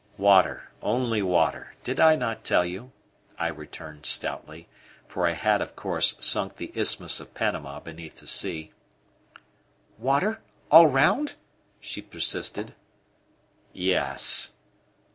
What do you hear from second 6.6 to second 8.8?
Isthmus of Panama beneath the sea.